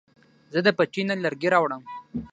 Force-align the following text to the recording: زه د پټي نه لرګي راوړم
زه 0.53 0.59
د 0.65 0.67
پټي 0.77 1.01
نه 1.09 1.15
لرګي 1.23 1.49
راوړم 1.53 1.83